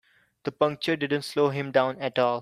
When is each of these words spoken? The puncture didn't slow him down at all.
The 0.45 0.51
puncture 0.51 0.95
didn't 0.95 1.21
slow 1.25 1.49
him 1.49 1.71
down 1.71 2.01
at 2.01 2.17
all. 2.17 2.39